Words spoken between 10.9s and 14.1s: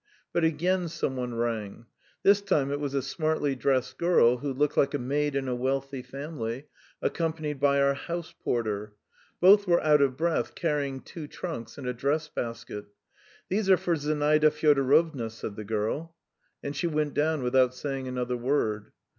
two trunks and a dress basket. "These are for